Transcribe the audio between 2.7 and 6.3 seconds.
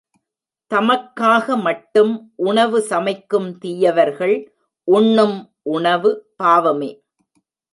சமைக்கும் தீயவர்கள் உண்ணும் உணவு